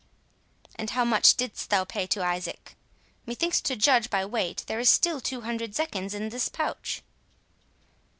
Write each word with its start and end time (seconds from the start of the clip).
"And 0.77 0.89
how 0.89 1.05
much 1.05 1.35
didst 1.37 1.69
thou 1.69 1.83
pay 1.83 2.07
to 2.07 2.23
Isaac?—Methinks, 2.23 3.61
to 3.61 3.75
judge 3.75 4.09
by 4.09 4.25
weight, 4.25 4.63
there 4.65 4.79
is 4.79 4.89
still 4.89 5.21
two 5.21 5.41
hundred 5.41 5.75
zecchins 5.75 6.15
in 6.15 6.29
this 6.29 6.49
pouch." 6.49 7.03